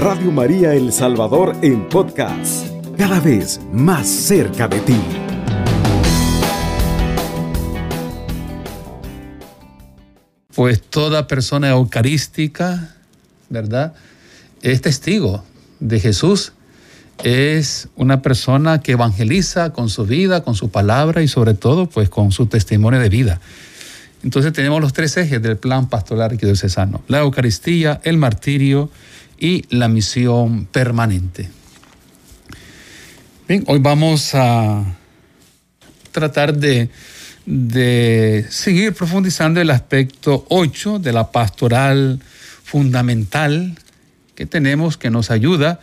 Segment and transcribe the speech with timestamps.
[0.00, 4.96] Radio María El Salvador en podcast, cada vez más cerca de ti.
[10.54, 12.96] Pues toda persona eucarística,
[13.50, 13.92] ¿verdad?
[14.62, 15.44] Es testigo
[15.80, 16.54] de Jesús.
[17.22, 22.08] Es una persona que evangeliza con su vida, con su palabra y sobre todo pues
[22.08, 23.38] con su testimonio de vida.
[24.22, 27.02] Entonces tenemos los tres ejes del plan pastoral arquidiocesano.
[27.06, 28.88] La Eucaristía, el martirio
[29.40, 31.48] y la misión permanente.
[33.48, 34.84] Bien, hoy vamos a
[36.12, 36.90] tratar de,
[37.46, 42.20] de seguir profundizando el aspecto 8 de la pastoral
[42.62, 43.76] fundamental
[44.36, 45.80] que tenemos, que nos ayuda,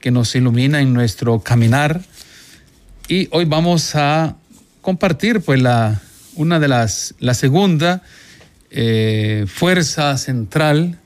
[0.00, 2.00] que nos ilumina en nuestro caminar.
[3.08, 4.36] Y hoy vamos a
[4.80, 6.00] compartir pues la,
[6.36, 8.02] una de las, la segunda
[8.70, 10.98] eh, fuerza central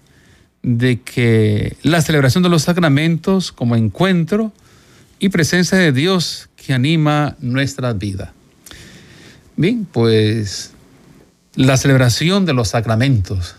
[0.77, 4.53] de que la celebración de los sacramentos como encuentro
[5.19, 8.35] y presencia de Dios que anima nuestra vida.
[9.57, 10.73] Bien, pues
[11.55, 13.57] la celebración de los sacramentos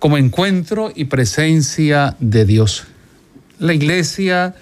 [0.00, 2.84] como encuentro y presencia de Dios.
[3.60, 4.56] La iglesia,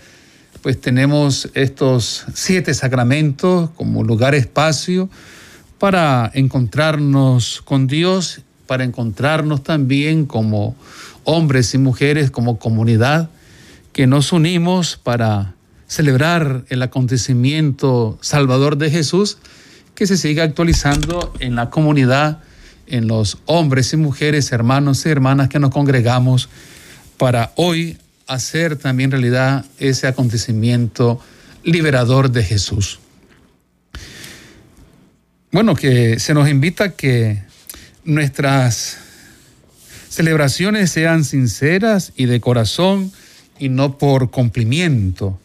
[0.61, 5.09] pues tenemos estos siete sacramentos como lugar espacio
[5.79, 10.77] para encontrarnos con Dios para encontrarnos también como
[11.25, 13.31] hombres y mujeres, como comunidad,
[13.93, 15.55] que nos unimos para
[15.89, 19.39] celebrar el acontecimiento salvador de Jesús,
[19.95, 22.41] que se siga actualizando en la comunidad,
[22.87, 26.51] en los hombres y mujeres, hermanos y hermanas que nos congregamos
[27.17, 27.97] para hoy
[28.27, 31.21] hacer también realidad ese acontecimiento
[31.65, 33.01] liberador de Jesús.
[35.51, 37.48] Bueno, que se nos invita que
[38.05, 38.99] nuestras
[40.09, 43.13] celebraciones sean sinceras y de corazón
[43.59, 45.39] y no por cumplimiento.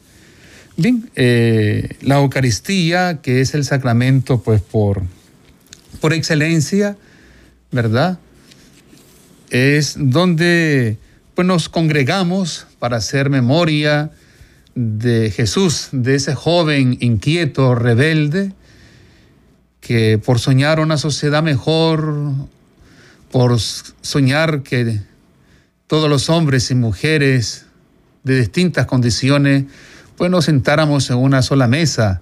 [0.75, 5.03] Bien, eh, la Eucaristía, que es el sacramento, pues por,
[6.01, 6.97] por excelencia,
[7.71, 8.17] ¿verdad?
[9.51, 10.97] Es donde
[11.35, 14.11] pues, nos congregamos para hacer memoria
[14.73, 18.53] de Jesús, de ese joven inquieto, rebelde,
[19.83, 22.15] que por soñar una sociedad mejor,
[23.29, 25.01] por soñar que
[25.87, 27.65] todos los hombres y mujeres
[28.23, 29.65] de distintas condiciones,
[30.15, 32.21] pues nos sentáramos en una sola mesa,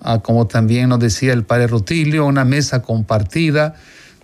[0.00, 3.74] ah, como también nos decía el padre Rutilio, una mesa compartida,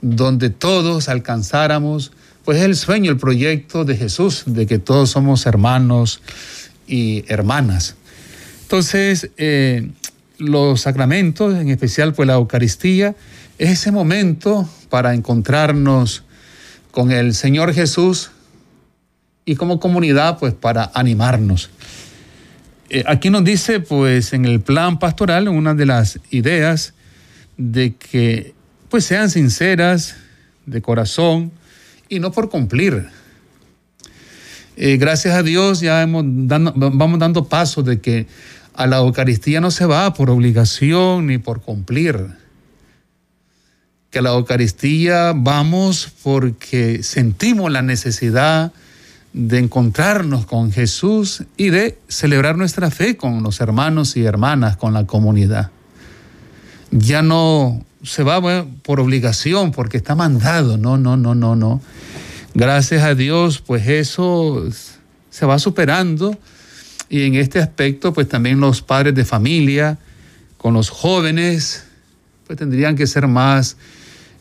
[0.00, 2.12] donde todos alcanzáramos,
[2.46, 6.22] pues el sueño, el proyecto de Jesús, de que todos somos hermanos
[6.86, 7.96] y hermanas.
[8.62, 9.90] Entonces, eh,
[10.38, 13.14] los sacramentos, en especial pues la Eucaristía,
[13.58, 16.24] es ese momento para encontrarnos
[16.90, 18.30] con el Señor Jesús
[19.44, 21.70] y como comunidad pues para animarnos.
[22.90, 26.94] Eh, aquí nos dice pues en el plan pastoral una de las ideas
[27.56, 28.54] de que
[28.88, 30.16] pues sean sinceras,
[30.64, 31.50] de corazón
[32.08, 33.08] y no por cumplir.
[34.76, 38.26] Eh, gracias a Dios ya hemos vamos dando pasos de que
[38.78, 42.28] a la Eucaristía no se va por obligación ni por cumplir.
[44.10, 48.72] Que a la Eucaristía vamos porque sentimos la necesidad
[49.32, 54.94] de encontrarnos con Jesús y de celebrar nuestra fe con los hermanos y hermanas, con
[54.94, 55.72] la comunidad.
[56.92, 61.80] Ya no se va por obligación, porque está mandado, no, no, no, no, no.
[62.54, 64.68] Gracias a Dios, pues eso
[65.30, 66.38] se va superando
[67.08, 69.98] y en este aspecto, pues también los padres de familia,
[70.58, 71.84] con los jóvenes,
[72.46, 73.76] pues tendrían que ser más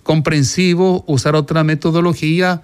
[0.04, 2.62] comprensivos, usar otra metodología,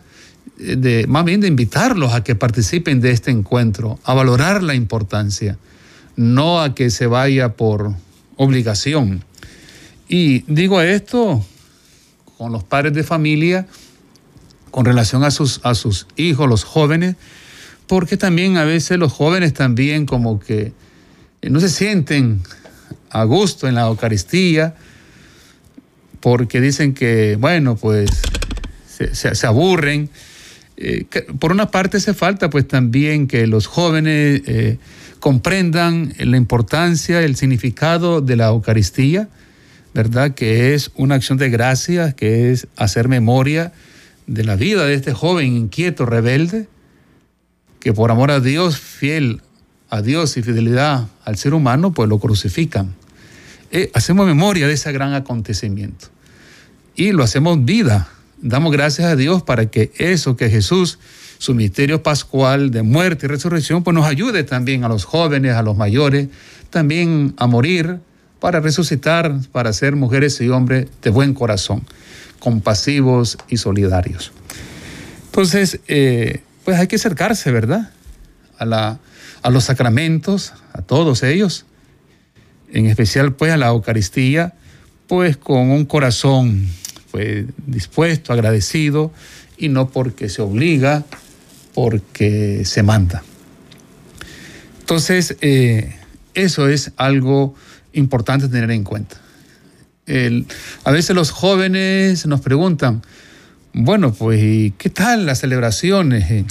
[0.60, 4.76] eh, de, más bien de invitarlos a que participen de este encuentro, a valorar la
[4.76, 5.58] importancia,
[6.16, 7.94] no a que se vaya por
[8.38, 9.24] obligación.
[10.10, 11.46] Y digo esto
[12.38, 13.68] con los padres de familia,
[14.72, 17.16] con relación a sus, a sus hijos, los jóvenes,
[17.88, 20.74] porque también a veces los jóvenes también como que
[21.42, 22.42] eh, no se sienten
[23.10, 24.76] a gusto en la Eucaristía,
[26.20, 28.10] porque dicen que, bueno, pues
[28.88, 30.10] se, aburren.
[30.78, 31.06] Eh,
[31.40, 34.78] por una parte hace falta pues también que los jóvenes eh,
[35.20, 39.30] comprendan la importancia, el significado de la Eucaristía,
[39.94, 40.34] ¿verdad?
[40.34, 43.74] Que es una acción de gracia, que es hacer memoria
[44.26, 46.68] de la vida de este joven inquieto, rebelde,
[47.84, 49.42] que por amor a Dios, fiel
[49.90, 52.96] a Dios y fidelidad al ser humano, pues lo crucifican.
[53.72, 56.08] Eh, hacemos memoria de ese gran acontecimiento
[56.96, 58.08] y lo hacemos vida.
[58.42, 60.98] Damos gracias a Dios para que eso que Jesús
[61.40, 65.62] su misterio pascual de muerte y resurrección, pues nos ayude también a los jóvenes, a
[65.62, 66.30] los mayores,
[66.70, 68.00] también a morir
[68.40, 71.84] para resucitar, para ser mujeres y hombres de buen corazón,
[72.40, 74.32] compasivos y solidarios.
[75.26, 77.92] Entonces, eh, pues hay que acercarse, ¿verdad?
[78.58, 79.00] A, la,
[79.42, 81.66] a los sacramentos, a todos ellos,
[82.72, 84.54] en especial pues a la Eucaristía,
[85.08, 86.68] pues con un corazón
[87.12, 89.12] pues, dispuesto, agradecido,
[89.58, 91.04] y no porque se obliga,
[91.74, 93.24] porque se manda.
[94.80, 95.96] Entonces, eh,
[96.34, 97.56] eso es algo
[97.94, 99.18] importante tener en cuenta.
[100.84, 103.02] a veces los jóvenes nos preguntan,
[103.74, 106.30] bueno, pues, ¿qué tal las celebraciones?
[106.30, 106.46] Eh,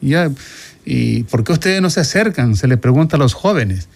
[0.00, 0.30] ya,
[0.84, 2.56] ¿Y por qué ustedes no se acercan?
[2.56, 3.88] Se le pregunta a los jóvenes.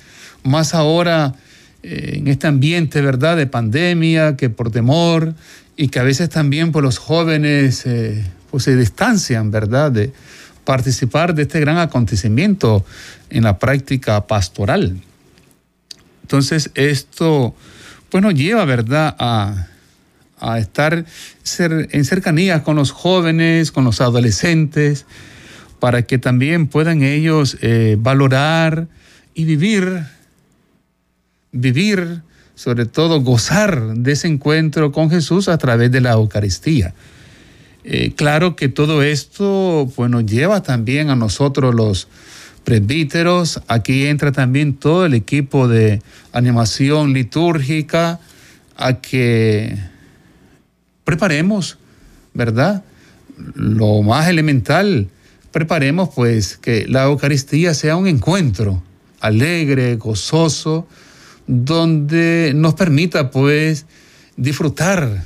[0.43, 1.35] Más ahora,
[1.83, 5.35] eh, en este ambiente, ¿verdad?, de pandemia, que por temor,
[5.77, 7.87] y que a veces también pues, los jóvenes
[8.51, 10.13] pues se distancian, ¿verdad?, de
[10.65, 12.85] participar de este gran acontecimiento
[13.31, 15.01] en la práctica pastoral.
[16.23, 17.55] Entonces, esto,
[18.11, 19.69] pues nos lleva, ¿verdad?, a,
[20.59, 21.05] estar
[21.59, 25.07] en cercanía con los jóvenes, con los adolescentes,
[25.79, 28.89] para que también puedan ellos eh, valorar
[29.35, 30.05] y vivir,
[31.53, 32.23] vivir,
[32.55, 36.95] sobre todo gozar de ese encuentro con Jesús a través de la Eucaristía.
[37.85, 42.09] Eh, claro que todo esto pues, nos lleva también a nosotros los
[42.65, 43.61] presbíteros.
[43.67, 46.01] Aquí entra también todo el equipo de
[46.33, 48.21] animación litúrgica
[48.77, 49.77] a que
[51.05, 51.79] preparemos,
[52.35, 52.85] ¿verdad?
[53.55, 55.09] Lo más elemental,
[55.51, 58.83] preparemos pues que la Eucaristía sea un encuentro
[59.21, 60.87] alegre, gozoso,
[61.47, 63.87] donde nos permita pues
[64.37, 65.25] disfrutar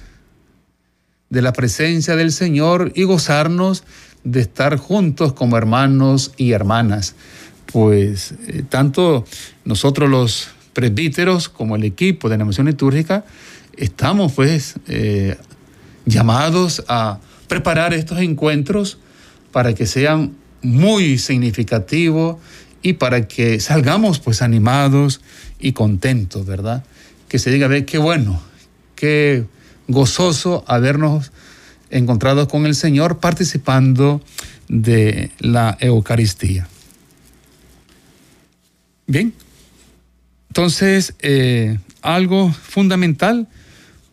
[1.31, 3.85] de la presencia del Señor y gozarnos
[4.23, 7.15] de estar juntos como hermanos y hermanas.
[7.67, 9.25] Pues eh, tanto
[9.65, 13.25] nosotros los presbíteros como el equipo de la misión litúrgica
[13.77, 15.37] estamos pues eh,
[16.07, 17.19] llamados a
[17.49, 18.99] preparar estos encuentros
[19.53, 22.37] para que sean muy significativos
[22.83, 25.21] y para que salgamos pues animados
[25.59, 26.85] y contentos, ¿verdad?
[27.29, 28.41] Que se diga, ve, qué bueno,
[28.95, 29.45] qué
[29.89, 31.33] gozoso habernos
[31.91, 34.23] encontrado con el Señor participando
[34.69, 36.69] de la Eucaristía.
[39.07, 39.33] Bien,
[40.49, 43.49] entonces eh, algo fundamental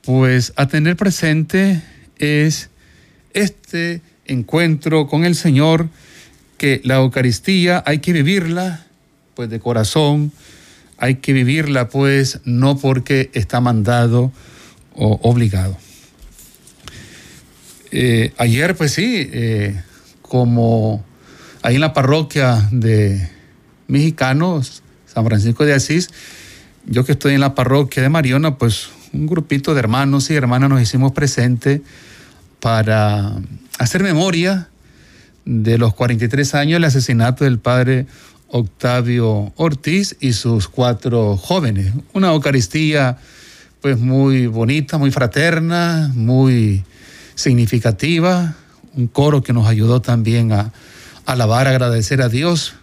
[0.03, 1.81] pues a tener presente
[2.17, 2.69] es
[3.33, 5.89] este encuentro con el Señor,
[6.57, 8.85] que la Eucaristía hay que vivirla
[9.35, 10.31] pues de corazón,
[10.97, 14.31] hay que vivirla pues no porque está mandado,
[14.95, 15.77] o obligado.
[17.91, 19.81] Eh, ayer, pues sí, eh,
[20.21, 21.03] como
[21.61, 23.29] ahí en la parroquia de
[23.87, 26.09] mexicanos, San Francisco de Asís,
[26.85, 30.69] yo que estoy en la parroquia de Mariona, pues un grupito de hermanos y hermanas
[30.69, 31.81] nos hicimos presente
[32.59, 33.33] para
[33.77, 34.69] hacer memoria
[35.45, 38.07] de los 43 años del asesinato del padre
[38.47, 41.93] Octavio Ortiz y sus cuatro jóvenes.
[42.13, 43.17] Una Eucaristía
[43.81, 46.83] pues muy bonita, muy fraterna, muy
[47.35, 48.55] significativa,
[48.95, 50.71] un coro que nos ayudó también a,
[51.25, 52.75] alabar, agradecer a Dios.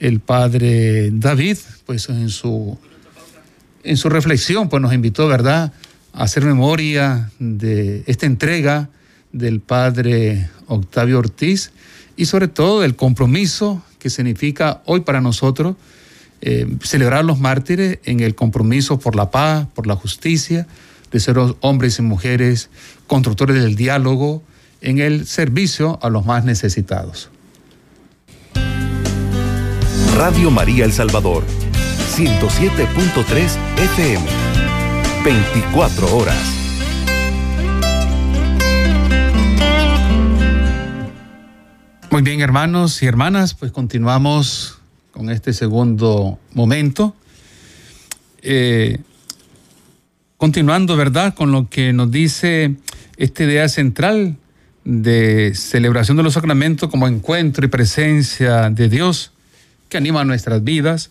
[0.00, 2.78] El padre David, pues en su,
[3.84, 5.72] en su reflexión, pues nos invitó, ¿verdad?,
[6.12, 8.88] a hacer memoria de esta entrega
[9.32, 11.72] del padre Octavio Ortiz
[12.16, 15.76] y sobre todo del compromiso que significa hoy para nosotros
[16.40, 20.66] eh, celebrar los mártires en el compromiso por la paz, por la justicia,
[21.10, 22.70] de ser hombres y mujeres
[23.06, 24.42] constructores del diálogo,
[24.80, 27.30] en el servicio a los más necesitados.
[30.16, 31.44] Radio María El Salvador,
[32.16, 34.24] 107.3 FM,
[35.24, 36.36] 24 horas.
[42.12, 44.78] Muy bien, hermanos y hermanas, pues continuamos
[45.10, 47.16] con este segundo momento.
[48.42, 49.00] Eh,
[50.36, 52.76] continuando, ¿verdad?, con lo que nos dice
[53.16, 54.36] esta idea central
[54.84, 59.32] de celebración de los sacramentos como encuentro y presencia de Dios
[59.88, 61.10] que anima nuestras vidas.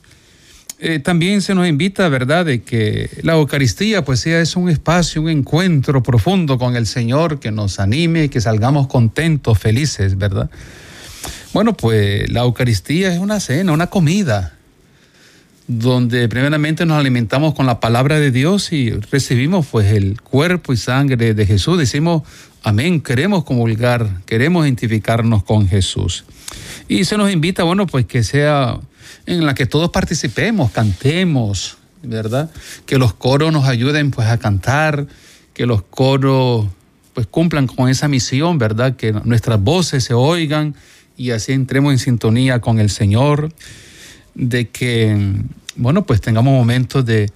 [0.86, 5.22] Eh, también se nos invita, ¿verdad?, de que la Eucaristía pues sea es un espacio,
[5.22, 10.50] un encuentro profundo con el Señor que nos anime, que salgamos contentos, felices, ¿verdad?
[11.54, 14.58] Bueno, pues la Eucaristía es una cena, una comida.
[15.68, 20.78] donde primeramente nos alimentamos con la palabra de Dios y recibimos pues el cuerpo y
[20.78, 21.78] sangre de Jesús.
[21.78, 22.24] Decimos,
[22.63, 26.25] amén, queremos comulgar, queremos identificarnos con Jesús.
[26.90, 28.80] Y se nos invita, bueno, pues que sea
[29.25, 32.50] en la que todos participemos, cantemos, ¿verdad?
[32.86, 35.08] Que los coros nos ayuden pues a cantar,
[35.53, 36.68] que los coros
[37.13, 38.96] pues cumplan con esa misión, ¿verdad?
[38.96, 40.75] Que nuestras voces se oigan
[41.15, 43.53] y así entremos en sintonía con el Señor
[44.36, 45.36] de que,
[45.75, 47.32] bueno, pues tengamos momentos de,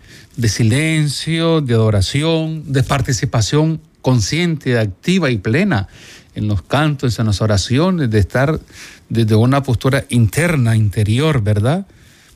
[0.47, 5.87] silencio, de adoración, de participación consciente, activa y plena
[6.37, 8.59] en los cantos, en las oraciones, de estar
[9.09, 11.87] desde una postura interna, interior, ¿verdad?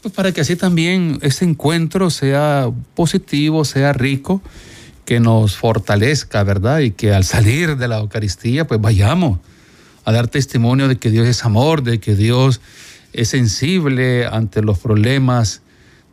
[0.01, 4.41] Pues para que así también ese encuentro sea positivo, sea rico,
[5.05, 6.79] que nos fortalezca, ¿verdad?
[6.79, 9.39] Y que al salir de la Eucaristía, pues vayamos
[10.03, 12.59] a dar testimonio de que Dios es amor, de que Dios
[13.13, 15.61] es sensible ante los problemas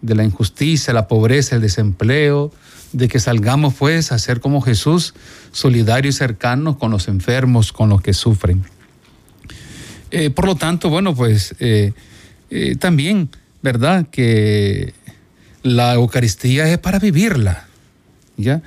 [0.03, 2.53] de la injusticia, la pobreza, el desempleo,
[2.93, 5.15] de que salgamos pues a ser como Jesús,
[5.53, 8.65] solidarios y cercanos con los enfermos, con los que sufren.
[10.11, 11.93] Eh, por lo tanto, bueno, pues eh,
[12.51, 13.29] eh, también,
[13.63, 14.07] ¿verdad?
[14.11, 14.95] Que
[15.63, 17.67] la Eucaristía es para vivirla,
[18.37, 18.63] ¿ya?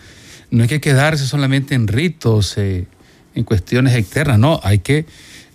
[0.51, 5.05] No hay que quedarse solamente en ritos, en cuestiones externas, no, hay que,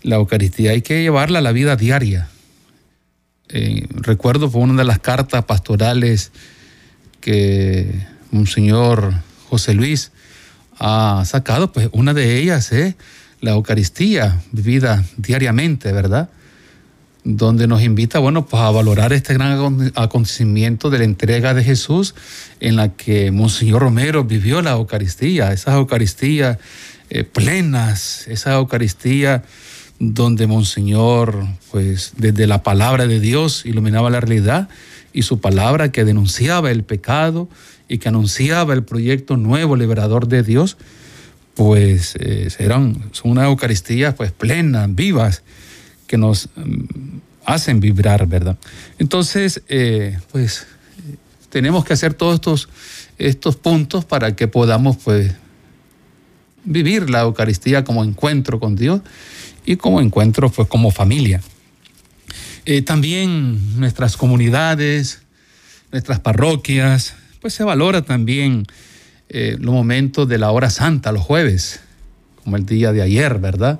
[0.02, 2.28] la Eucaristía hay que llevarla a la vida diaria,
[3.90, 6.32] recuerdo por una de las cartas pastorales
[7.20, 9.14] que un señor
[9.48, 10.12] José Luis
[10.78, 12.94] ha sacado, pues una de ellas es
[13.40, 16.30] la Eucaristía vivida diariamente, ¿verdad?
[17.24, 22.14] Donde nos invita, bueno, pues a valorar este gran acontecimiento de la entrega de Jesús
[22.60, 26.58] en la que Monseñor Romero vivió la Eucaristía, esas Eucaristías
[27.10, 29.44] eh, plenas, esa Eucaristía
[29.98, 34.68] donde Monseñor, pues desde la palabra de Dios iluminaba la realidad
[35.12, 37.48] y su palabra que denunciaba el pecado
[37.88, 40.76] y que anunciaba el proyecto nuevo liberador de Dios,
[41.54, 45.42] pues eh, eran, son una Eucaristía pues plenas, vivas,
[46.06, 48.56] que nos mm, hacen vibrar, ¿verdad?
[48.98, 50.66] Entonces, eh, pues
[51.48, 52.68] tenemos que hacer todos estos,
[53.18, 55.32] estos puntos para que podamos pues
[56.64, 59.00] vivir la Eucaristía como encuentro con Dios
[59.64, 61.40] y como encuentro pues como familia.
[62.66, 65.22] Eh, también nuestras comunidades,
[65.92, 67.14] nuestras parroquias,
[67.46, 68.66] pues se valora también
[69.28, 71.78] eh, los momentos de la hora santa, los jueves,
[72.42, 73.78] como el día de ayer, ¿verdad?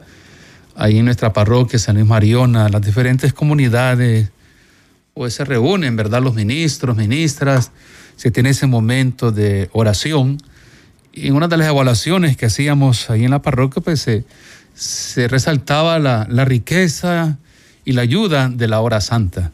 [0.77, 4.31] Ahí en nuestra parroquia, San Luis Mariona, las diferentes comunidades,
[5.15, 6.23] pues se reúnen, ¿verdad?
[6.23, 7.73] Los ministros, ministras,
[8.15, 10.39] se tiene ese momento de oración.
[11.13, 14.25] Y en una de las evaluaciones que hacíamos ahí en la parroquia, pues se
[14.77, 17.39] se resaltaba la, riqueza
[17.85, 19.51] y la ayuda de la hora santa,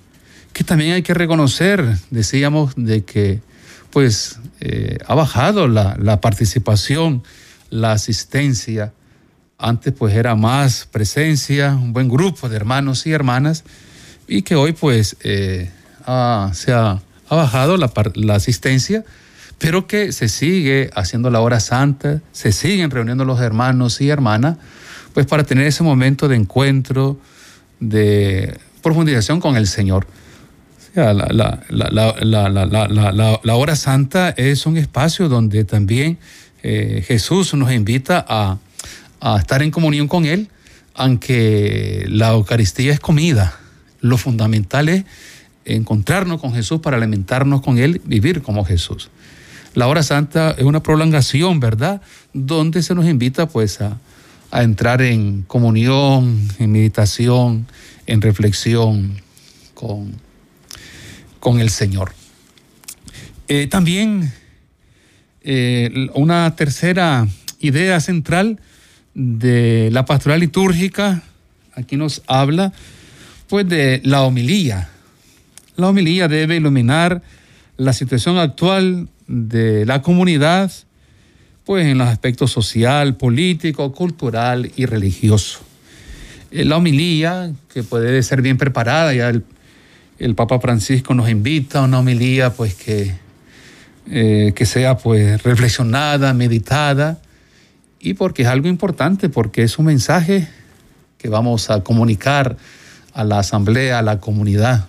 [0.52, 3.40] que también hay que reconocer, decíamos, de que
[3.92, 7.22] pues eh, ha bajado la, participación,
[7.70, 8.92] la asistencia.
[9.58, 13.64] Antes pues era más presencia, un buen grupo de hermanos y hermanas,
[14.26, 15.70] y que hoy pues eh,
[16.52, 19.04] se ha, bajado la, la asistencia,
[19.58, 24.56] pero que se sigue haciendo la hora santa, se siguen reuniendo los hermanos y hermanas
[25.14, 27.18] pues para tener ese momento de encuentro,
[27.80, 30.06] de profundización con el Señor.
[30.94, 31.60] La,
[33.56, 36.18] hora santa es un espacio donde también
[36.62, 38.58] eh, Jesús nos invita a,
[39.20, 40.48] a estar en comunión con Él,
[40.94, 43.58] aunque la Eucaristía es comida.
[44.00, 45.04] Lo fundamental es
[45.64, 49.10] encontrarnos con Jesús para alimentarnos con Él, vivir como Jesús.
[49.74, 52.02] La hora santa es una prolongación, ¿verdad?
[52.34, 53.96] Donde se nos invita pues a,
[54.50, 57.66] a entrar en comunión, en meditación,
[58.06, 59.22] en reflexión
[59.72, 60.12] con,
[61.42, 62.12] con el Señor.
[63.48, 64.32] Eh, también
[65.42, 67.26] eh, una tercera
[67.58, 68.60] idea central
[69.12, 71.24] de la pastoral litúrgica,
[71.74, 72.72] aquí nos habla
[73.48, 74.88] pues de la homilía.
[75.74, 77.22] La homilía debe iluminar
[77.76, 80.70] la situación actual de la comunidad,
[81.64, 85.58] pues en los aspectos social, político, cultural y religioso.
[86.52, 89.42] Eh, la homilía, que puede ser bien preparada, ya el,
[90.36, 93.14] Papa Francisco nos invita a una homilía pues que,
[94.10, 97.20] eh, que sea pues reflexionada, meditada,
[98.00, 100.48] y porque es algo importante, porque es un mensaje
[101.18, 102.56] que vamos a comunicar
[103.14, 104.86] a la asamblea, a la comunidad.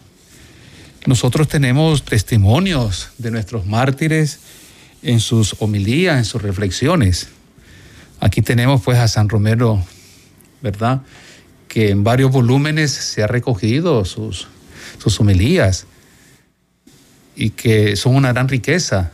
[1.05, 4.39] Nosotros tenemos testimonios de nuestros mártires,
[5.03, 7.27] en sus homilías, en sus reflexiones.
[8.19, 9.83] Aquí tenemos pues a San Romero,
[10.61, 11.01] ¿verdad?
[11.67, 14.47] Que en varios volúmenes se ha recogido sus,
[14.97, 15.85] sus homilías.
[17.35, 19.11] y que son una gran riqueza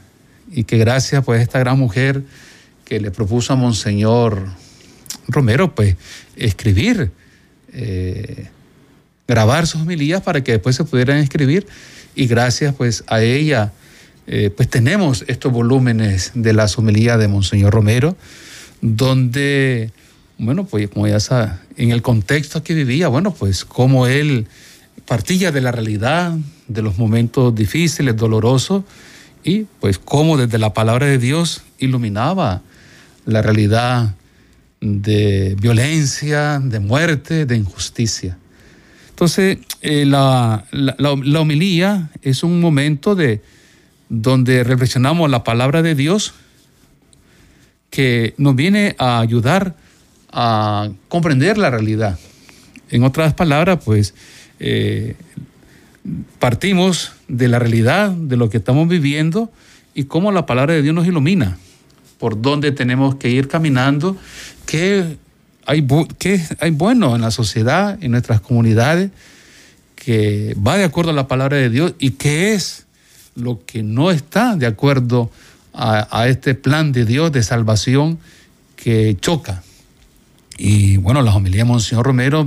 [0.51, 2.23] y que gracias pues a esta gran mujer
[2.85, 4.49] que le propuso a Monseñor
[5.27, 5.95] Romero pues
[6.35, 7.11] escribir,
[7.71, 8.47] eh,
[9.27, 11.67] grabar sus homilías para que después se pudieran escribir
[12.15, 13.71] y gracias pues a ella
[14.27, 18.17] eh, pues tenemos estos volúmenes de las homilías de Monseñor Romero
[18.81, 19.91] donde
[20.37, 24.47] bueno pues como ya sabe en el contexto que vivía bueno pues como él
[25.09, 26.37] partía de la realidad
[26.67, 28.83] de los momentos difíciles, dolorosos,
[29.43, 32.61] y pues cómo desde la palabra de Dios iluminaba
[33.25, 34.13] la realidad
[34.81, 38.37] de violencia, de muerte, de injusticia.
[39.09, 43.41] Entonces, eh, la, la, es un momento de,
[44.09, 46.35] donde reflexionamos la palabra de Dios
[47.89, 49.75] que nos viene a ayudar
[50.31, 52.19] a comprender la realidad.
[52.91, 54.13] En otras palabras, pues
[54.59, 55.15] eh,
[56.39, 59.51] partimos de la realidad, de lo que estamos viviendo
[59.93, 61.57] y cómo la palabra de Dios nos ilumina,
[62.17, 64.17] por dónde tenemos que ir caminando,
[64.65, 65.17] qué
[65.65, 65.85] hay,
[66.17, 69.11] qué hay bueno en la sociedad, en nuestras comunidades,
[69.95, 72.85] que va de acuerdo a la palabra de Dios y qué es
[73.35, 75.29] lo que no está de acuerdo
[75.73, 78.19] a, a este plan de Dios de salvación
[78.75, 79.63] que choca.
[80.61, 82.45] Y bueno, la homilía de Monseñor Romero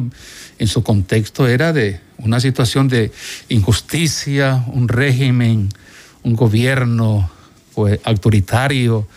[0.59, 3.11] en su contexto era de una situación de
[3.49, 5.71] injusticia, un régimen,
[6.23, 7.31] un gobierno
[7.75, 9.09] pues, autoritario,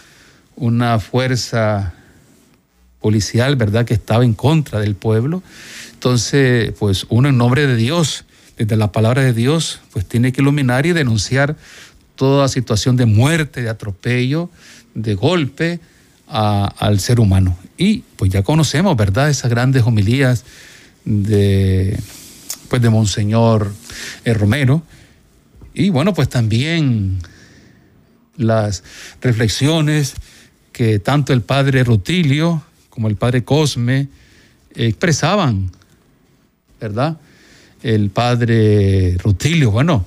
[0.56, 1.94] una fuerza
[3.02, 5.44] policial, ¿verdad?, que estaba en contra del pueblo.
[5.92, 8.24] Entonces, pues uno en nombre de Dios,
[8.58, 11.58] desde la palabra de Dios, pues tiene que iluminar y denunciar
[12.16, 14.50] toda situación de muerte, de atropello,
[14.94, 15.82] de golpe
[16.28, 17.58] al ser humano.
[17.78, 20.44] Y pues ya conocemos, ¿verdad?, esas grandes homilías
[21.04, 22.00] de
[22.70, 23.72] pues de Monseñor
[24.24, 24.84] eh, Romero.
[25.74, 27.20] Y bueno, pues también
[28.38, 28.84] las
[29.22, 30.16] reflexiones
[30.72, 34.08] que tanto el padre Rutilio como el padre Cosme
[34.74, 35.72] expresaban,
[36.80, 37.18] ¿verdad?
[37.84, 40.06] El padre Rutilio, bueno,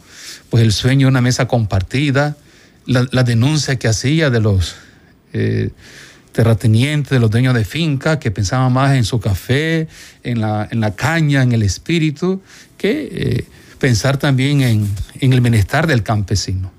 [0.50, 2.36] pues el sueño de una mesa compartida,
[2.86, 4.74] la, denuncia que hacía de los
[5.34, 5.70] eh,
[6.38, 9.88] terratenientes, de los dueños de finca, que pensaban más en su café,
[10.22, 12.40] en la, en la caña, en el espíritu,
[12.76, 13.44] que eh,
[13.80, 14.88] pensar también en,
[15.20, 16.70] el bienestar del campesino.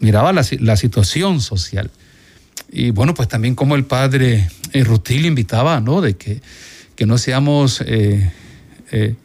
[0.00, 1.90] Miraba la, situación social.
[2.70, 6.02] Y bueno, pues también como el padre eh, Rutil invitaba, ¿no?
[6.02, 6.42] De que,
[6.96, 8.30] que no seamos eh,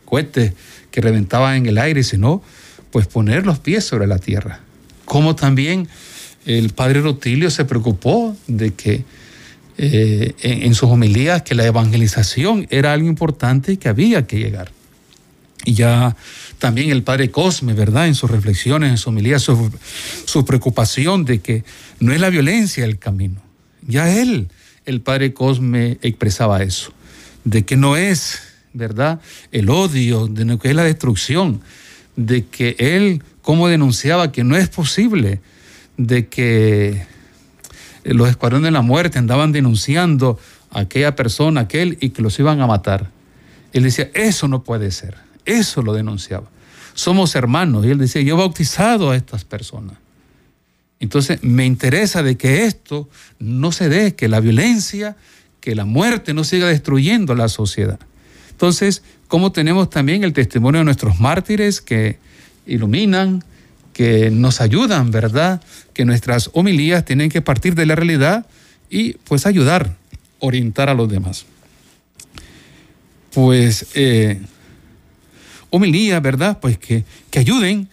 [0.06, 0.54] cohetes
[0.92, 2.42] que reventaban en el aire, sino
[2.90, 4.62] pues poner los pies sobre la tierra.
[5.04, 5.90] Como también
[6.46, 9.04] el padre Rutilio se preocupó de que
[9.78, 14.72] eh, en, sus homilías que la evangelización era algo importante que había que llegar.
[15.66, 16.16] Y ya
[16.60, 18.08] también el padre Cosme, ¿verdad?
[18.08, 18.98] En sus reflexiones, en
[19.40, 19.72] su,
[20.26, 21.64] su preocupación de que
[22.00, 23.42] no es la violencia el camino.
[23.88, 24.50] Ya él,
[24.86, 26.94] el padre Cosme, expresaba eso,
[27.44, 28.42] de que no es,
[28.74, 29.22] ¿verdad?
[29.52, 31.62] El odio, de que es la destrucción,
[32.16, 35.40] de que él, como denunciaba que no es posible
[35.98, 37.06] de que
[38.04, 40.40] los escuadrones de la muerte andaban denunciando
[40.72, 43.10] a aquella persona, aquel, y que los iban a matar.
[43.72, 45.16] Él decía, eso no puede ser.
[45.46, 46.50] Eso lo denunciaba.
[46.94, 47.86] Somos hermanos.
[47.86, 49.98] Y él decía, yo he bautizado a estas personas.
[51.00, 55.18] Entonces, me interesa de que esto no se dé, que la violencia,
[55.60, 58.00] que la muerte no siga destruyendo la sociedad.
[58.52, 62.20] Entonces, como tenemos también el testimonio de nuestros mártires que
[62.66, 63.44] iluminan,
[63.94, 65.62] que nos ayudan, ¿verdad?
[65.94, 68.46] Que nuestras homilías tienen que partir de la realidad
[68.90, 69.96] y pues ayudar,
[70.40, 71.46] orientar a los demás.
[73.34, 74.42] Pues eh,
[75.70, 76.60] homilías, ¿verdad?
[76.60, 77.88] Pues que, que ayuden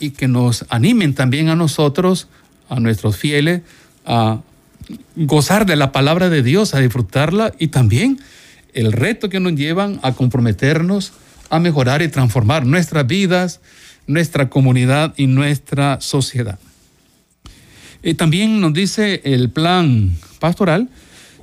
[0.00, 2.28] y que nos animen también a nosotros,
[2.68, 3.62] a nuestros fieles,
[4.06, 4.40] a
[5.16, 8.20] gozar de la palabra de Dios, a disfrutarla y también
[8.74, 11.12] el reto que nos llevan a comprometernos
[11.50, 13.60] a mejorar y transformar nuestras vidas,
[14.08, 16.58] nuestra comunidad y nuestra sociedad.
[18.02, 20.88] Eh, también nos dice el plan pastoral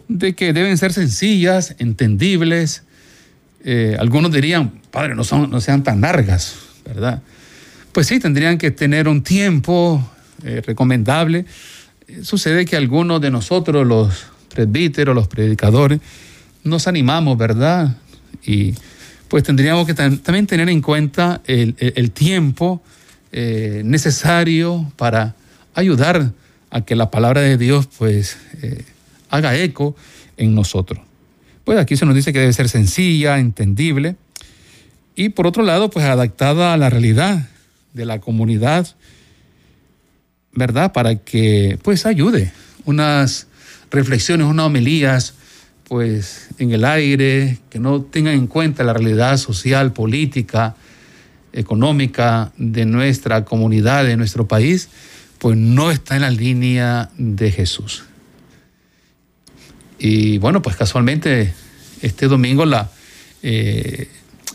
[0.08, 2.84] de que deben ser sencillas, entendibles.
[3.64, 7.22] Eh, algunos dirían, padre, no, sean tan largas, ¿verdad?
[7.92, 10.04] Pues sí, tendrían que tener un tiempo
[10.44, 11.46] eh, recomendable.
[12.24, 16.00] Sucede que algunos de nosotros, los presbíteros, los predicadores,
[16.64, 17.96] nos animamos, ¿verdad?
[18.46, 18.74] Y
[19.28, 22.82] pues tendríamos que también tener en cuenta el, tiempo
[23.32, 25.36] eh, necesario para
[25.74, 26.32] ayudar
[26.70, 28.84] a que la palabra de Dios pues eh,
[29.30, 29.96] haga eco
[30.38, 31.00] en nosotros.
[31.64, 34.16] Pues aquí se nos dice que debe ser sencilla, entendible
[35.16, 37.50] y por otro lado pues adaptada a la realidad
[37.94, 38.96] de la comunidad
[40.56, 40.94] ¿verdad?
[40.94, 42.52] Para que pues ayude
[42.86, 43.48] unas
[43.92, 45.34] reflexiones, unas homilías
[45.88, 50.76] pues en el aire, que no tengan en cuenta la realidad social, política,
[51.54, 54.90] económica de nuestra comunidad, de nuestro país,
[55.40, 58.04] pues no está en la línea de Jesús.
[60.00, 61.54] Y bueno, pues casualmente
[62.02, 62.90] este domingo la,
[63.42, 64.10] eh,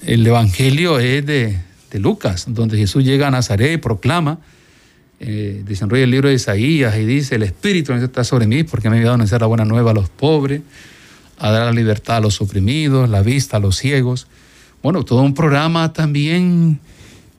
[0.04, 1.58] el Evangelio es de,
[1.94, 4.38] Lucas, donde Jesús llega a Nazaret y proclama,
[5.18, 8.96] eh, desenrolla el libro de Isaías y dice, el Espíritu está sobre mí porque me
[8.96, 10.62] ha enviado a anunciar la buena nueva a los pobres,
[11.40, 14.28] a dar la libertad a los oprimidos, la vista a los ciegos.
[14.82, 16.78] Bueno, todo un programa también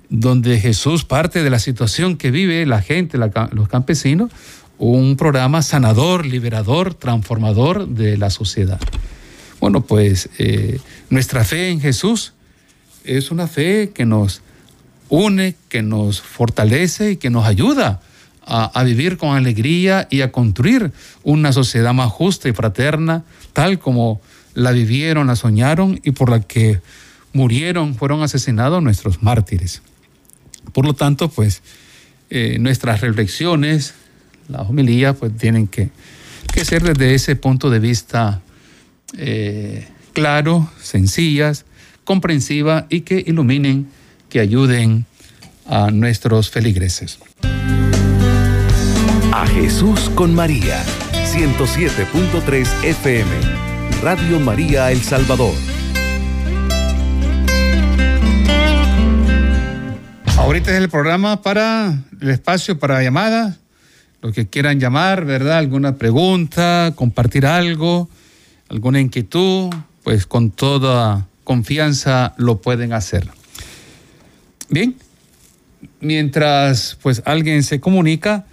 [0.09, 4.31] donde Jesús parte de la situación que vive la gente, los campesinos,
[4.79, 8.79] un programa sanador, liberador, transformador de la sociedad.
[9.59, 10.79] Bueno, pues eh,
[11.11, 12.33] nuestra fe en Jesús
[13.03, 14.41] es una fe que nos
[15.09, 18.01] une, que nos fortalece y que nos ayuda
[18.45, 20.91] a, vivir con alegría y a construir
[21.23, 23.23] una sociedad más justa y fraterna,
[23.53, 24.21] tal como
[24.53, 26.81] la vivieron, la soñaron y por la que
[27.33, 29.81] murieron, fueron asesinados nuestros mártires.
[30.73, 31.61] Por lo tanto, pues
[32.29, 33.93] eh, nuestras reflexiones,
[34.49, 35.89] la homilía, pues tienen que,
[36.63, 38.41] ser desde ese punto de vista
[39.17, 41.65] eh, claro, sencillas,
[42.03, 43.87] comprensivas y que iluminen,
[44.29, 45.05] que ayuden
[45.65, 47.19] a nuestros feligreses.
[49.33, 53.31] A Jesús con María, 107.3 FM,
[54.01, 55.53] Radio María El Salvador.
[60.37, 63.61] Ahorita es el programa para el espacio para llamadas
[64.21, 65.57] lo que quieran llamar, ¿verdad?
[65.57, 68.09] Alguna pregunta, compartir algo,
[68.69, 69.69] alguna inquietud,
[70.03, 73.27] pues con toda confianza lo pueden hacer.
[74.69, 74.95] Bien,
[75.99, 78.45] mientras pues alguien se comunica,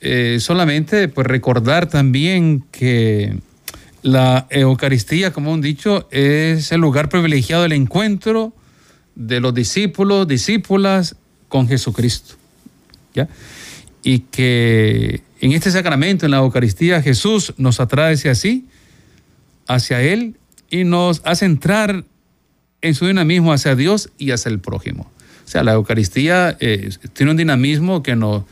[0.00, 3.38] eh, solamente pues recordar también que
[4.02, 8.52] la Eucaristía, como han dicho, es el lugar privilegiado del encuentro
[9.14, 11.16] de los discípulos, discípulas
[11.48, 12.36] con Jesucristo.
[13.14, 13.28] ¿Ya?
[14.06, 18.68] y que en este sacramento, en la Eucaristía, Jesús nos atrae hacia sí,
[19.66, 20.36] hacia Él,
[20.70, 22.04] y nos hace entrar
[22.82, 25.10] en su dinamismo hacia Dios y hacia el prójimo.
[25.44, 28.44] O sea, la Eucaristía eh, tiene un dinamismo que nos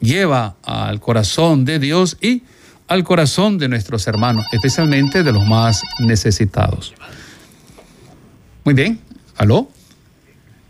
[0.00, 2.42] lleva al corazón de Dios y
[2.86, 6.94] al corazón de nuestros hermanos, especialmente de los más necesitados.
[8.64, 8.98] Muy bien,
[9.36, 9.68] ¿aló?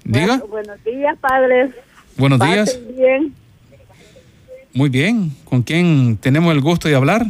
[0.04, 0.42] Diga.
[0.48, 1.74] buenos días, padres.
[2.16, 2.78] Buenos días.
[2.96, 3.34] Bien.
[4.72, 5.32] Muy bien.
[5.44, 7.26] ¿Con quién tenemos el gusto de hablar?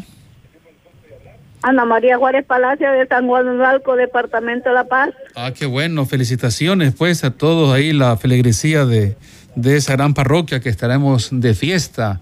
[1.63, 5.11] Ana María Juárez Palacio de San Juan Alco, Departamento de La Paz.
[5.35, 6.07] Ah, qué bueno.
[6.07, 9.17] Felicitaciones pues a todos ahí, la feligresía de,
[9.59, 12.21] de esa gran parroquia que estaremos de fiesta.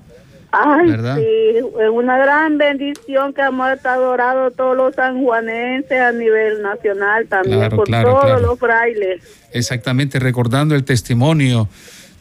[0.53, 7.27] Ay, sí, es una gran bendición que hemos adorado todos los sanjuanenses a nivel nacional
[7.29, 9.21] también, por todos los frailes.
[9.53, 11.69] Exactamente, recordando el testimonio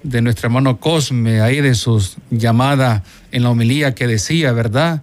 [0.04, 5.02] de nuestro hermano Cosme, ahí de sus llamadas en la homilía que decía, ¿verdad?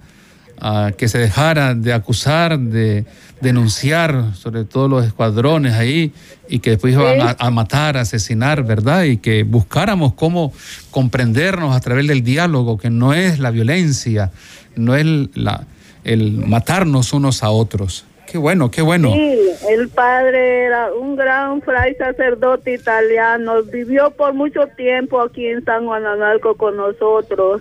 [0.60, 3.06] Ah, que se dejara de acusar, de
[3.42, 6.12] denunciar, sobre todo los escuadrones ahí,
[6.48, 9.02] y que después iban a, matar, a asesinar, ¿verdad?
[9.02, 10.52] Y que buscáramos cómo
[10.90, 14.30] comprendernos a través del diálogo, que no es la violencia,
[14.76, 15.66] no es la,
[16.04, 18.06] el matarnos unos a otros.
[18.30, 19.12] Qué bueno, qué bueno.
[19.12, 25.64] Sí, el padre era un gran fray sacerdote italiano, vivió por mucho tiempo aquí en
[25.64, 27.60] San Juan Analco con nosotros.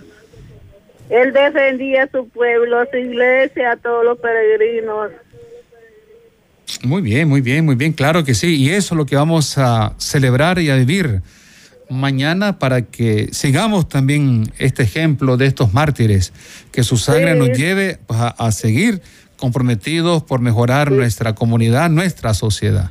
[1.10, 5.10] Él defendía a su pueblo, a su iglesia, a todos los peregrinos.
[6.82, 8.56] Muy bien, muy bien, muy bien, claro que sí.
[8.56, 11.22] Y eso es lo que vamos a celebrar y a vivir
[11.88, 16.32] mañana para que sigamos también este ejemplo de estos mártires,
[16.72, 19.02] que su sangre nos lleve a seguir
[19.36, 22.90] comprometidos por mejorar nuestra comunidad, nuestra sociedad.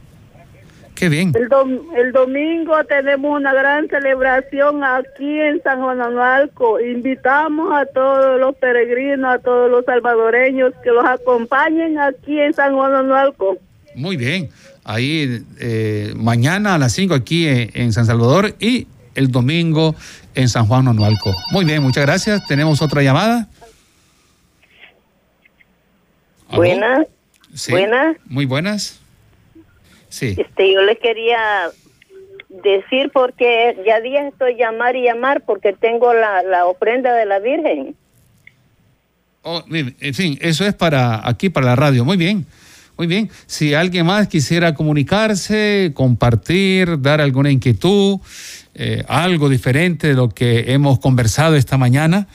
[1.01, 1.33] Qué bien.
[1.33, 6.79] El, domingo tenemos una gran celebración aquí en San Juan Anualco.
[6.79, 12.75] Invitamos a todos los peregrinos, a todos los salvadoreños que los acompañen aquí en San
[12.75, 13.57] Juan Anualco.
[13.95, 14.49] Muy bien.
[14.83, 19.95] Ahí eh, mañana a las 5 aquí en, San Salvador y el domingo
[20.35, 21.35] en San Juan Anualco.
[21.51, 22.45] Muy bien, muchas gracias.
[22.47, 23.47] Tenemos otra llamada.
[26.51, 27.07] Buenas.
[27.69, 28.17] Buenas.
[28.25, 28.99] Muy buenas.
[30.09, 30.35] Sí.
[30.37, 31.69] Este, yo le quería
[32.49, 37.95] decir porque ya días estoy llamar y llamar porque tengo la, ofrenda de la Virgen.
[39.43, 42.05] Oh, en fin, eso es para aquí, para la radio.
[42.05, 42.45] Muy bien.
[43.01, 48.19] Muy bien, si alguien más quisiera comunicarse, compartir, dar alguna inquietud,
[48.75, 52.27] eh, algo diferente de lo que hemos conversado esta mañana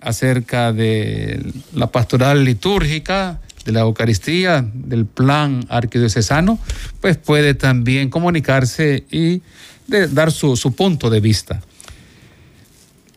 [0.00, 6.60] acerca de la pastoral litúrgica, de la Eucaristía, del plan arquidiocesano,
[7.00, 9.42] pues puede también comunicarse y
[9.88, 11.60] dar su, su punto de vista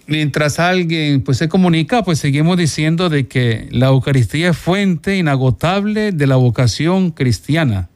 [0.08, 6.12] mientras alguien pues se comunica, pues seguimos diciendo de que la Eucaristía es fuente inagotable
[6.12, 7.89] de la vocación cristiana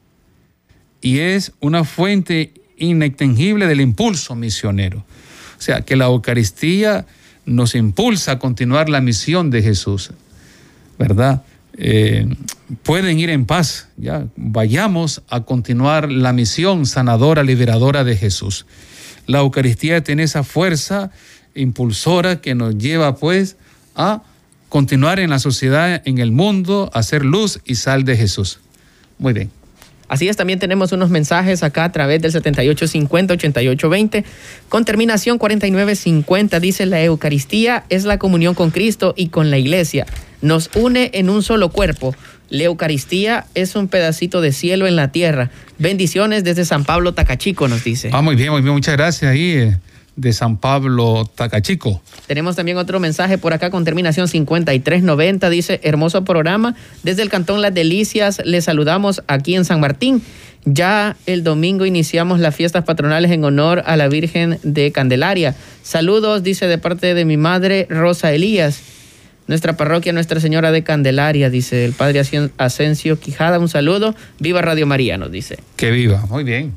[1.00, 5.04] y es una fuente inextinguible del impulso misionero.
[5.58, 7.06] O sea, que la Eucaristía
[7.44, 10.10] nos impulsa a continuar la misión de Jesús,
[10.98, 11.42] ¿verdad?
[11.78, 12.26] Eh,
[12.82, 18.66] pueden ir en paz, ya vayamos a continuar la misión sanadora, liberadora de Jesús.
[19.26, 21.10] La Eucaristía tiene esa fuerza
[21.54, 23.56] impulsora que nos lleva pues
[23.94, 24.22] a
[24.68, 28.60] continuar en la sociedad, en el mundo, a ser luz y sal de Jesús.
[29.18, 29.50] Muy bien.
[30.08, 34.24] Así es, también tenemos unos mensajes acá a través del 7850-8820
[34.68, 36.60] con terminación 4950.
[36.60, 40.06] Dice la Eucaristía es la comunión con Cristo y con la iglesia.
[40.42, 42.14] Nos une en un solo cuerpo.
[42.50, 45.50] La Eucaristía es un pedacito de cielo en la tierra.
[45.78, 48.10] Bendiciones desde San Pablo Tacachico, nos dice.
[48.12, 48.74] Ah, muy bien, muy bien.
[48.74, 49.72] Muchas gracias ahí.
[50.16, 52.02] De San Pablo Tacachico.
[52.26, 55.50] Tenemos también otro mensaje por acá con terminación 5390.
[55.50, 56.74] Dice, hermoso programa.
[57.02, 60.22] Desde el Cantón Las Delicias les saludamos aquí en San Martín.
[60.64, 65.56] Ya el domingo iniciamos las fiestas patronales en honor a la Virgen de Candelaria.
[65.82, 68.80] Saludos, dice de parte de mi madre Rosa Elías.
[69.48, 72.22] Nuestra parroquia Nuestra Señora de Candelaria, dice el padre
[72.58, 73.58] Asensio Quijada.
[73.58, 74.14] Un saludo.
[74.38, 75.58] Viva Radio María, nos dice.
[75.76, 76.74] Que viva, muy bien.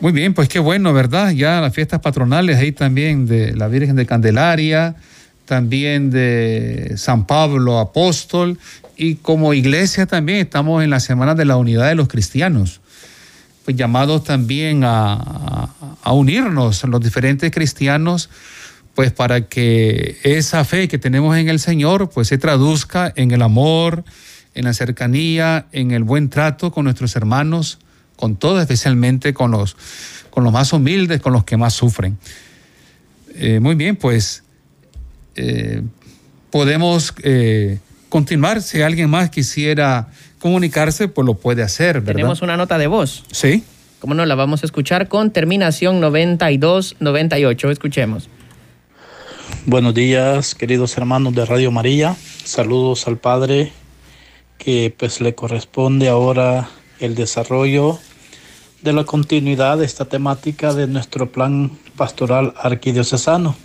[0.00, 1.30] Muy bien, pues qué bueno, ¿verdad?
[1.30, 4.96] Ya las fiestas patronales ahí también de la Virgen de Candelaria,
[5.44, 8.58] también de San Pablo Apóstol
[8.96, 12.80] y como iglesia también estamos en la Semana de la Unidad de los Cristianos,
[13.64, 15.70] pues llamados también a,
[16.02, 18.30] a unirnos los diferentes cristianos,
[18.96, 23.42] pues para que esa fe que tenemos en el Señor pues se traduzca en el
[23.42, 24.04] amor,
[24.54, 27.78] en la cercanía, en el buen trato con nuestros hermanos
[28.24, 29.76] con todo, especialmente con los,
[30.30, 32.16] con los más humildes, con los que más sufren.
[33.34, 34.44] Eh, muy bien, pues
[35.36, 35.82] eh,
[36.50, 38.62] podemos eh, continuar.
[38.62, 40.08] Si alguien más quisiera
[40.38, 42.02] comunicarse, pues lo puede hacer.
[42.02, 43.24] Tenemos una nota de voz.
[43.30, 43.62] Sí.
[43.98, 44.24] ¿Cómo no?
[44.24, 47.70] La vamos a escuchar con terminación 9298.
[47.70, 48.30] Escuchemos.
[49.66, 52.16] Buenos días, queridos hermanos de Radio María.
[52.42, 53.70] Saludos al Padre
[54.56, 57.98] que pues le corresponde ahora el desarrollo
[58.84, 63.56] de la continuidad de esta temática de nuestro plan pastoral arquidiocesano.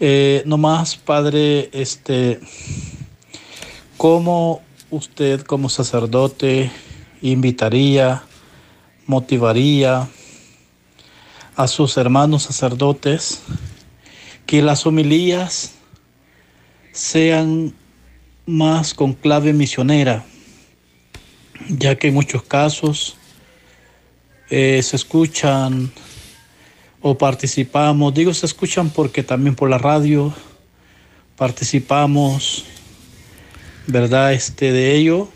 [0.00, 2.40] Eh, no más, padre, este,
[3.98, 6.72] ¿cómo usted como sacerdote
[7.20, 8.22] invitaría,
[9.04, 10.08] motivaría
[11.54, 13.42] a sus hermanos sacerdotes
[14.46, 15.74] que las homilías
[16.92, 17.74] sean
[18.46, 20.24] más con clave misionera?
[21.68, 23.16] ya que en muchos casos
[24.54, 25.90] eh, se escuchan
[27.00, 30.30] o participamos, digo se escuchan porque también por la radio
[31.36, 32.66] participamos,
[33.86, 34.34] ¿verdad?
[34.34, 35.30] Este de ello.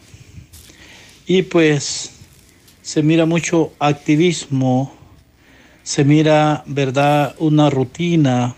[1.26, 2.10] Y pues
[2.82, 4.94] se mira mucho activismo,
[5.82, 7.34] se mira, ¿verdad?
[7.38, 8.54] Una rutina.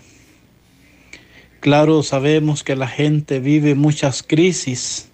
[1.61, 5.07] Claro, sabemos que la gente vive muchas crisis,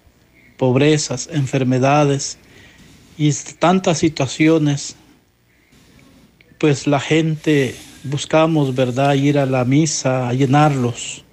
[0.57, 2.39] pobrezas, enfermedades,
[3.15, 4.95] y tantas situaciones,
[6.57, 11.23] pues la gente buscamos, ¿verdad?, ir a la misa, a llenarlos,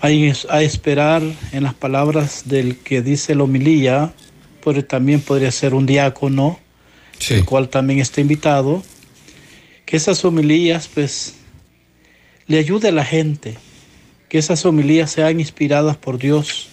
[0.00, 4.12] a, a esperar en las palabras del que dice la homilía,
[4.64, 6.58] pero también podría ser un diácono,
[7.30, 8.82] el cual también está invitado,
[9.84, 11.34] que esas homilías, pues,
[12.46, 13.56] le ayude a la gente,
[14.28, 16.68] que esas homilías sean inspiradas por Dios,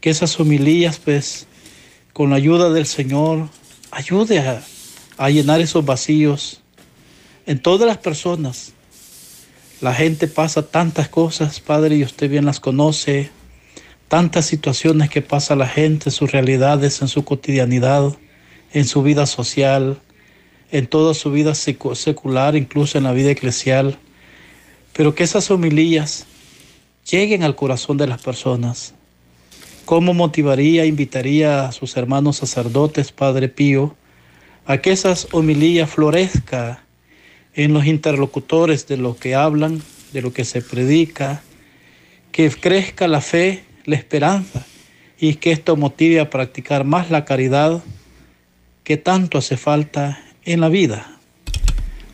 [0.00, 1.46] que esas homilías, pues,
[2.12, 3.48] con la ayuda del Señor,
[3.90, 6.60] ayude a, llenar esos vacíos
[7.48, 8.74] en todas las personas.
[9.80, 13.30] La gente pasa tantas cosas, Padre, y usted bien las conoce,
[14.06, 18.14] tantas situaciones que pasa la gente, sus realidades, en su cotidianidad,
[18.74, 19.98] en su vida social,
[20.70, 23.98] en toda su vida secular, incluso en la vida eclesial.
[24.92, 26.26] Pero que esas homilías
[27.10, 28.94] lleguen al corazón de las personas,
[29.86, 33.96] ¿Cómo motivaría, invitaría a sus hermanos sacerdotes, Padre Pío,
[34.66, 36.84] a que esas homilías florezca
[37.54, 39.82] en los interlocutores de lo que hablan,
[40.12, 41.42] de lo que se predica,
[42.32, 44.64] que crezca la fe, la esperanza,
[45.18, 47.82] y que esto motive a practicar más la caridad
[48.84, 51.18] que tanto hace falta en la vida.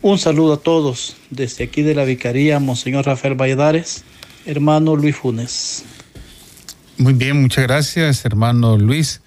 [0.01, 4.03] Un saludo a todos desde aquí de la Vicaría, Monseñor Rafael Valladares,
[4.45, 5.85] hermano Luis Funes.
[6.97, 9.21] Muy bien, muchas gracias, hermano Luis.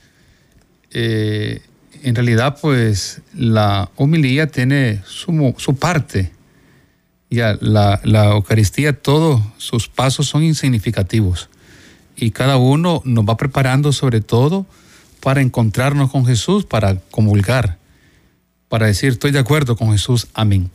[0.90, 1.60] Eh,
[2.02, 6.32] en realidad, pues la homilía tiene su, su parte.
[7.30, 11.48] Ya, la, la Eucaristía, todos sus pasos son insignificativos.
[12.16, 14.66] Y cada uno nos va preparando sobre todo
[15.20, 17.78] para encontrarnos con Jesús, para comulgar,
[18.68, 20.70] para decir, estoy de acuerdo con Jesús, amén.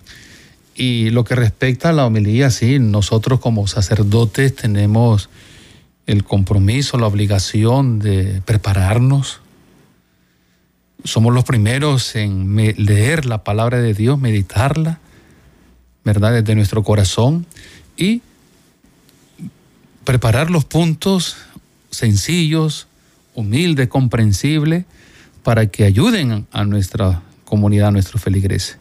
[0.75, 5.29] Y lo que respecta a la homilía, sí, nosotros como sacerdotes tenemos
[6.05, 9.42] el compromiso, la obligación de prepararnos.
[11.03, 14.99] Somos los primeros en leer la palabra de Dios, meditarla,
[16.03, 16.33] ¿verdad?
[16.33, 17.45] Desde nuestro corazón
[17.97, 18.21] y
[20.03, 21.37] preparar los puntos
[21.91, 22.87] sencillos,
[23.35, 24.85] humildes, comprensibles,
[25.43, 28.77] para que ayuden a nuestra comunidad, a nuestros feligreses.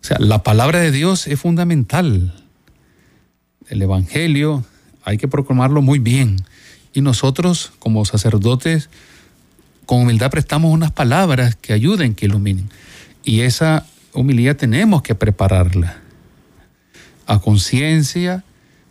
[0.00, 2.34] O sea, la palabra de Dios es fundamental.
[3.68, 4.64] El Evangelio
[5.04, 6.36] hay que proclamarlo muy bien.
[6.92, 8.88] Y nosotros, como sacerdotes,
[9.86, 12.70] con humildad prestamos unas palabras que ayuden, que iluminen.
[13.22, 15.98] Y esa humildad tenemos que prepararla
[17.26, 18.44] a conciencia,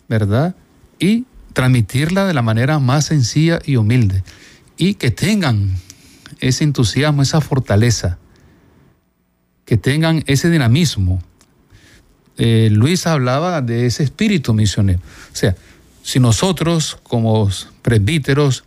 [0.07, 0.55] ¿verdad?
[0.99, 4.23] Y transmitirla de la manera más sencilla y humilde.
[4.77, 5.75] Y que tengan
[6.39, 8.17] ese entusiasmo, esa fortaleza,
[9.65, 11.21] que tengan ese dinamismo.
[12.37, 14.99] Eh, Luis hablaba de ese espíritu misionero.
[14.99, 15.55] O sea,
[16.01, 17.49] si nosotros como
[17.81, 18.65] presbíteros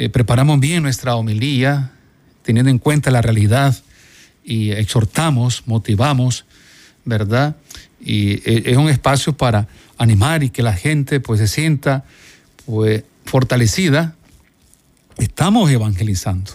[0.00, 1.90] eh, preparamos bien nuestra homilía,
[2.44, 3.76] teniendo en cuenta la realidad
[4.44, 6.44] y exhortamos, motivamos,
[7.04, 7.56] ¿verdad?
[8.00, 12.04] Y eh, es un espacio para animar y que la gente pues se sienta
[12.64, 14.14] pues fortalecida.
[15.16, 16.52] Estamos evangelizando,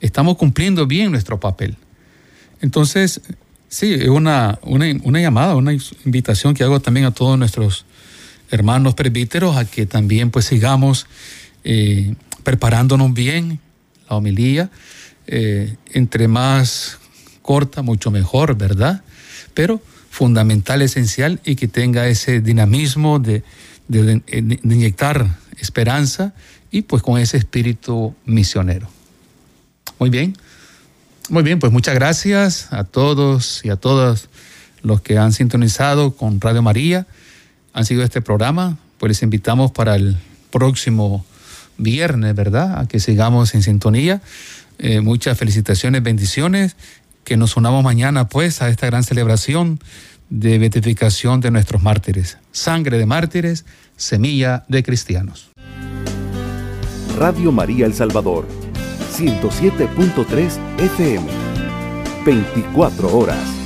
[0.00, 1.76] estamos cumpliendo bien nuestro papel.
[2.60, 3.20] Entonces,
[3.68, 5.72] sí, es una, una, llamada, una
[6.04, 7.84] invitación que hago también a todos nuestros
[8.48, 11.08] hermanos presbíteros a que también pues sigamos
[11.64, 13.60] eh, preparándonos bien
[14.08, 14.70] la homilía,
[15.26, 16.98] eh, entre más
[17.42, 19.02] corta, mucho mejor, ¿verdad?
[19.54, 23.42] Pero fundamental, esencial y que tenga ese dinamismo de,
[23.88, 24.22] de,
[24.62, 26.34] inyectar esperanza
[26.70, 28.88] y pues con ese espíritu misionero.
[29.98, 30.36] Muy bien,
[31.28, 34.28] muy bien, pues muchas gracias a todos y a todas
[34.82, 37.06] los que han sintonizado con Radio María,
[37.72, 40.16] han sido este programa, pues les invitamos para el
[40.50, 41.24] próximo
[41.82, 42.78] viernes, ¿verdad?
[42.78, 44.20] A que sigamos en sintonía.
[44.78, 46.76] Eh, muchas felicitaciones, bendiciones
[47.24, 49.78] que nos unamos mañana pues a esta gran celebración
[50.30, 52.38] de beatificación de nuestros mártires.
[52.52, 53.64] Sangre de mártires,
[53.96, 55.50] semilla de cristianos.
[57.18, 58.46] Radio María El Salvador,
[59.16, 61.26] 107.3 FM,
[62.24, 63.59] 24 horas.